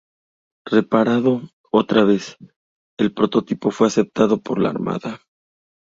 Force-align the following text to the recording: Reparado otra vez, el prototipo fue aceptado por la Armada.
Reparado 0.65 1.43
otra 1.71 2.03
vez, 2.03 2.35
el 2.97 3.13
prototipo 3.13 3.69
fue 3.69 3.85
aceptado 3.85 4.41
por 4.41 4.57
la 4.57 4.69
Armada. 4.71 5.19